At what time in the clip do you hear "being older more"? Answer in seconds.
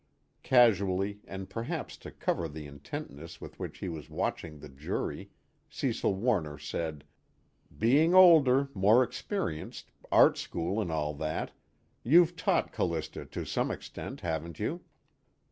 7.77-9.03